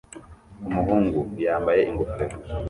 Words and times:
Umuhungu 0.69 1.19
yambaye 1.45 1.81
ingofero 1.91 2.35